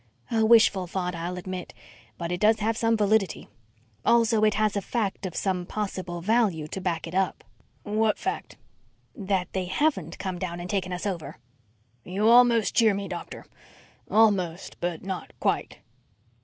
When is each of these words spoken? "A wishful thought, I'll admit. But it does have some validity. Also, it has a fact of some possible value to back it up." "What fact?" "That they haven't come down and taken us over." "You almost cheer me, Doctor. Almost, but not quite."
"A 0.31 0.43
wishful 0.43 0.87
thought, 0.87 1.13
I'll 1.13 1.37
admit. 1.37 1.75
But 2.17 2.31
it 2.31 2.39
does 2.41 2.57
have 2.59 2.75
some 2.75 2.97
validity. 2.97 3.47
Also, 4.03 4.43
it 4.43 4.55
has 4.55 4.75
a 4.75 4.81
fact 4.81 5.27
of 5.27 5.35
some 5.35 5.63
possible 5.63 6.21
value 6.21 6.67
to 6.69 6.81
back 6.81 7.05
it 7.05 7.13
up." 7.13 7.43
"What 7.83 8.17
fact?" 8.17 8.57
"That 9.15 9.53
they 9.53 9.65
haven't 9.65 10.17
come 10.17 10.39
down 10.39 10.59
and 10.59 10.67
taken 10.67 10.91
us 10.91 11.05
over." 11.05 11.37
"You 12.03 12.27
almost 12.29 12.73
cheer 12.73 12.95
me, 12.95 13.07
Doctor. 13.07 13.45
Almost, 14.09 14.79
but 14.81 15.03
not 15.03 15.33
quite." 15.39 15.77